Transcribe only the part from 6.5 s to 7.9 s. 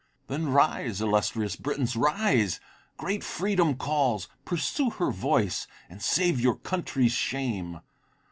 country's shame!